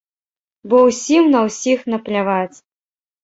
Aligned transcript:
Бо 0.71 0.77
усім 0.91 1.23
на 1.35 1.39
ўсіх 1.47 1.79
напляваць. 1.95 2.57